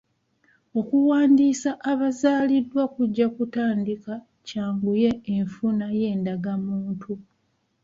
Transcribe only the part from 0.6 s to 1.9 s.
Okuwandiisa